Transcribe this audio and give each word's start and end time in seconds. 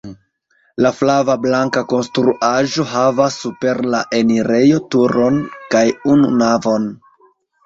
La 0.83 0.91
flava-blanka 0.99 1.83
konstruaĵo 1.91 2.85
havas 2.93 3.37
super 3.43 3.83
la 3.97 4.01
enirejo 4.21 4.81
turon 4.97 5.39
kaj 5.77 5.85
unu 6.17 6.33
navon. 6.41 6.91